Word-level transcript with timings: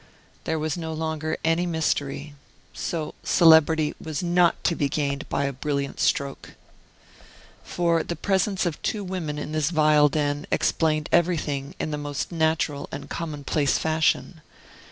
There 0.45 0.57
was 0.57 0.77
no 0.77 0.93
longer 0.93 1.37
any 1.45 1.67
mystery, 1.67 2.33
so 2.73 3.13
celebrity 3.21 3.93
was 4.03 4.23
not 4.23 4.63
to 4.63 4.75
be 4.75 4.89
gained 4.89 5.29
by 5.29 5.45
a 5.45 5.53
brilliant 5.53 5.99
stroke! 5.99 6.55
For 7.63 8.01
the 8.01 8.15
presence 8.15 8.65
of 8.65 8.81
two 8.81 9.03
women 9.03 9.37
in 9.37 9.51
this 9.51 9.69
vile 9.69 10.09
den 10.09 10.47
explained 10.51 11.07
everything 11.11 11.75
in 11.79 11.91
the 11.91 11.99
most 11.99 12.31
natural 12.31 12.89
and 12.91 13.11
commonplace 13.11 13.77
fashion. 13.77 14.41